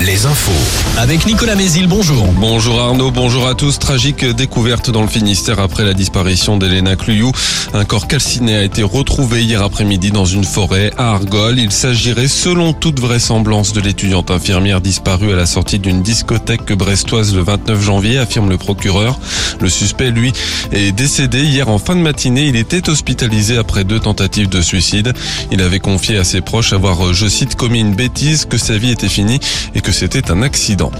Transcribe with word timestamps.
Les 0.00 0.26
infos. 0.26 0.50
Avec 0.98 1.26
Nicolas 1.26 1.54
Mézil, 1.54 1.86
bonjour. 1.86 2.26
Bonjour 2.32 2.80
Arnaud, 2.80 3.12
bonjour 3.12 3.46
à 3.46 3.54
tous. 3.54 3.78
Tragique 3.78 4.24
découverte 4.24 4.90
dans 4.90 5.02
le 5.02 5.06
Finistère 5.06 5.60
après 5.60 5.84
la 5.84 5.94
disparition 5.94 6.56
d'Elena 6.56 6.96
Cluyou. 6.96 7.30
Un 7.72 7.84
corps 7.84 8.08
calciné 8.08 8.56
a 8.56 8.64
été 8.64 8.82
retrouvé 8.82 9.44
hier 9.44 9.62
après-midi 9.62 10.10
dans 10.10 10.24
une 10.24 10.42
forêt 10.42 10.90
à 10.98 11.10
Argol. 11.12 11.60
Il 11.60 11.70
s'agirait 11.70 12.26
selon 12.26 12.72
toute 12.72 12.98
vraisemblance 12.98 13.72
de 13.72 13.80
l'étudiante 13.80 14.32
infirmière 14.32 14.80
disparue 14.80 15.32
à 15.32 15.36
la 15.36 15.46
sortie 15.46 15.78
d'une 15.78 16.02
discothèque 16.02 16.72
brestoise 16.72 17.32
le 17.32 17.42
29 17.42 17.80
janvier, 17.80 18.18
affirme 18.18 18.50
le 18.50 18.58
procureur. 18.58 19.20
Le 19.60 19.68
suspect, 19.68 20.10
lui, 20.10 20.32
est 20.72 20.90
décédé 20.90 21.44
hier 21.44 21.68
en 21.68 21.78
fin 21.78 21.94
de 21.94 22.00
matinée. 22.00 22.46
Il 22.48 22.56
était 22.56 22.88
hospitalisé 22.88 23.56
après 23.56 23.84
deux 23.84 24.00
tentatives 24.00 24.48
de 24.48 24.60
suicide. 24.60 25.12
Il 25.52 25.62
avait 25.62 25.78
confié 25.78 26.18
à 26.18 26.24
ses 26.24 26.40
proches 26.40 26.72
avoir, 26.72 27.14
je 27.14 27.28
cite, 27.28 27.54
commis 27.54 27.78
une 27.78 27.94
bêtise, 27.94 28.46
que 28.46 28.58
sa 28.58 28.78
vie 28.78 28.90
était 28.90 29.08
finie 29.08 29.38
et 29.74 29.80
que 29.80 29.92
c'était 29.92 30.30
un 30.30 30.42
accident. 30.42 30.92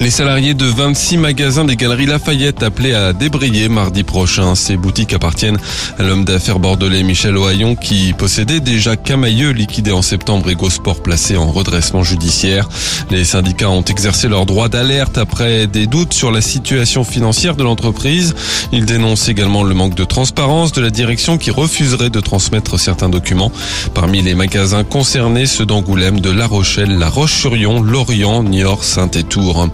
Les 0.00 0.10
salariés 0.10 0.54
de 0.54 0.66
26 0.66 1.18
magasins 1.18 1.64
des 1.64 1.76
Galeries 1.76 2.06
Lafayette 2.06 2.62
appelés 2.64 2.94
à 2.94 3.12
débrayer 3.12 3.68
mardi 3.68 4.02
prochain. 4.02 4.54
Ces 4.56 4.76
boutiques 4.76 5.12
appartiennent 5.12 5.58
à 5.98 6.02
l'homme 6.02 6.24
d'affaires 6.24 6.58
bordelais 6.58 7.04
Michel 7.04 7.36
Ohaillon 7.36 7.76
qui 7.76 8.12
possédait 8.12 8.60
déjà 8.60 8.96
Camailleux 8.96 9.50
liquidé 9.50 9.92
en 9.92 10.02
septembre 10.02 10.50
et 10.50 10.56
Gosport 10.56 11.00
placé 11.00 11.36
en 11.36 11.50
redressement 11.50 12.02
judiciaire. 12.02 12.68
Les 13.10 13.24
syndicats 13.24 13.70
ont 13.70 13.84
exercé 13.84 14.28
leur 14.28 14.46
droit 14.46 14.68
d'alerte 14.68 15.16
après 15.16 15.68
des 15.68 15.86
doutes 15.86 16.12
sur 16.12 16.32
la 16.32 16.40
situation 16.40 17.04
financière 17.04 17.54
de 17.54 17.62
l'entreprise. 17.62 18.34
Ils 18.72 18.86
dénoncent 18.86 19.28
également 19.28 19.62
le 19.62 19.74
manque 19.74 19.94
de 19.94 20.04
transparence 20.04 20.72
de 20.72 20.82
la 20.82 20.90
direction 20.90 21.38
qui 21.38 21.52
refuserait 21.52 22.10
de 22.10 22.20
transmettre 22.20 22.80
certains 22.80 23.08
documents. 23.08 23.52
Parmi 23.94 24.22
les 24.22 24.34
magasins 24.34 24.84
concernés, 24.84 25.46
ceux 25.46 25.66
d'Angoulême, 25.66 26.20
de 26.20 26.30
La 26.30 26.46
Rochelle, 26.46 26.98
La 26.98 27.08
Roche-sur-Yon, 27.08 27.80
Lorient, 27.80 28.42
Niort, 28.42 28.82
Saint-et-Tour. 28.82 29.68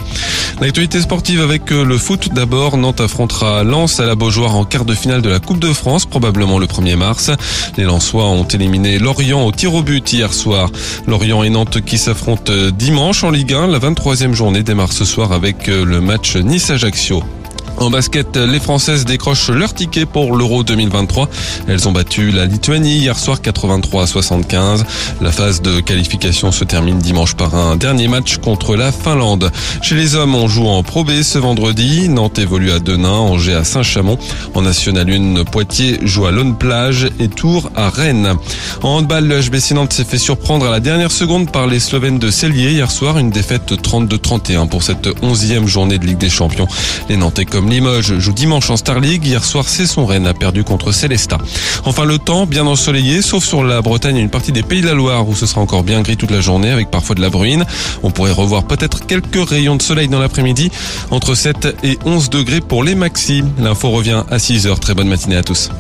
L'actualité 0.60 1.00
sportive 1.00 1.40
avec 1.40 1.72
euh, 1.72 1.84
le 1.84 1.96
foot 1.96 2.28
d'abord. 2.34 2.76
Nantes 2.76 3.00
affrontera 3.00 3.64
Lens 3.64 3.98
à 3.98 4.06
la 4.06 4.14
Beaujoire 4.14 4.56
en 4.56 4.64
quart 4.64 4.84
de 4.84 4.94
finale 4.94 5.22
de 5.22 5.30
la 5.30 5.38
Coupe 5.38 5.58
de 5.58 5.72
France, 5.72 6.04
probablement 6.04 6.58
le 6.58 6.66
1er 6.66 6.96
mars. 6.96 7.30
Les 7.78 7.84
Lensois 7.84 8.26
ont 8.26 8.44
éliminé 8.44 8.98
Lorient 8.98 9.42
au 9.42 9.52
tir 9.52 9.74
au 9.74 9.82
but 9.82 10.12
hier 10.12 10.34
soir. 10.34 10.70
Lorient 11.06 11.42
et 11.42 11.50
Nantes 11.50 11.80
qui 11.80 11.96
s'affrontent 11.96 12.52
euh, 12.52 12.70
dimanche 12.70 13.24
en 13.24 13.30
Ligue 13.30 13.54
1. 13.54 13.68
La 13.68 13.78
23e 13.78 14.34
journée 14.34 14.62
démarre 14.62 14.92
ce 14.92 15.06
soir 15.06 15.32
avec 15.32 15.68
euh, 15.68 15.84
le 15.84 16.00
match 16.02 16.36
Nice-Ajaccio. 16.36 17.24
En 17.80 17.88
basket, 17.88 18.36
les 18.36 18.60
Françaises 18.60 19.06
décrochent 19.06 19.48
leur 19.48 19.72
ticket 19.72 20.04
pour 20.04 20.36
l'Euro 20.36 20.62
2023. 20.62 21.30
Elles 21.66 21.88
ont 21.88 21.92
battu 21.92 22.30
la 22.30 22.44
Lituanie 22.44 22.98
hier 22.98 23.18
soir 23.18 23.40
83 23.40 24.02
à 24.02 24.06
75. 24.06 24.84
La 25.22 25.32
phase 25.32 25.62
de 25.62 25.80
qualification 25.80 26.52
se 26.52 26.64
termine 26.64 26.98
dimanche 26.98 27.34
par 27.36 27.54
un 27.54 27.76
dernier 27.76 28.06
match 28.06 28.36
contre 28.36 28.76
la 28.76 28.92
Finlande. 28.92 29.50
Chez 29.80 29.94
les 29.94 30.14
hommes, 30.14 30.34
on 30.34 30.46
joue 30.46 30.66
en 30.66 30.82
Pro 30.82 31.04
B 31.04 31.22
ce 31.22 31.38
vendredi. 31.38 32.10
Nantes 32.10 32.38
évolue 32.38 32.70
à 32.70 32.80
Denain, 32.80 33.08
Angers 33.08 33.54
à 33.54 33.64
Saint-Chamond. 33.64 34.18
En 34.52 34.60
National 34.60 35.08
1, 35.10 35.44
Poitiers 35.44 36.00
joue 36.02 36.26
à 36.26 36.32
Lone 36.32 36.58
Plage 36.58 37.08
et 37.18 37.28
Tours 37.28 37.70
à 37.76 37.88
Rennes. 37.88 38.34
En 38.82 38.98
handball, 38.98 39.26
le 39.26 39.40
HBC 39.40 39.72
Nantes 39.72 39.94
s'est 39.94 40.04
fait 40.04 40.18
surprendre 40.18 40.66
à 40.66 40.70
la 40.70 40.80
dernière 40.80 41.10
seconde 41.10 41.50
par 41.50 41.66
les 41.66 41.80
Slovènes 41.80 42.18
de 42.18 42.30
Cellier 42.30 42.72
hier 42.72 42.90
soir. 42.90 43.16
Une 43.16 43.30
défaite 43.30 43.72
32-31 43.72 44.68
pour 44.68 44.82
cette 44.82 45.08
onzième 45.22 45.66
journée 45.66 45.96
de 45.96 46.04
Ligue 46.04 46.18
des 46.18 46.28
Champions. 46.28 46.68
Les 47.08 47.16
Nantais 47.16 47.46
comme 47.46 47.69
Limoges 47.70 48.18
joue 48.18 48.32
dimanche 48.32 48.68
en 48.70 48.76
Star 48.76 49.00
League. 49.00 49.24
Hier 49.24 49.44
soir, 49.44 49.64
c'est 49.68 49.86
son 49.86 50.04
Rennes 50.04 50.26
a 50.26 50.34
perdu 50.34 50.64
contre 50.64 50.92
Célesta. 50.92 51.38
Enfin, 51.84 52.04
le 52.04 52.18
temps 52.18 52.46
bien 52.46 52.66
ensoleillé, 52.66 53.22
sauf 53.22 53.44
sur 53.44 53.62
la 53.62 53.80
Bretagne 53.80 54.16
et 54.16 54.20
une 54.20 54.28
partie 54.28 54.52
des 54.52 54.62
Pays 54.62 54.82
de 54.82 54.86
la 54.86 54.94
Loire 54.94 55.28
où 55.28 55.34
ce 55.34 55.46
sera 55.46 55.60
encore 55.60 55.84
bien 55.84 56.02
gris 56.02 56.16
toute 56.16 56.30
la 56.30 56.40
journée 56.40 56.70
avec 56.70 56.90
parfois 56.90 57.14
de 57.14 57.20
la 57.20 57.30
bruine. 57.30 57.64
On 58.02 58.10
pourrait 58.10 58.32
revoir 58.32 58.64
peut-être 58.64 59.06
quelques 59.06 59.48
rayons 59.48 59.76
de 59.76 59.82
soleil 59.82 60.08
dans 60.08 60.18
l'après-midi 60.18 60.70
entre 61.10 61.34
7 61.34 61.76
et 61.84 61.98
11 62.04 62.30
degrés 62.30 62.60
pour 62.60 62.82
les 62.82 62.94
maxi. 62.94 63.42
L'info 63.58 63.90
revient 63.90 64.24
à 64.30 64.38
6 64.38 64.66
heures. 64.66 64.80
Très 64.80 64.94
bonne 64.94 65.08
matinée 65.08 65.36
à 65.36 65.42
tous. 65.42 65.70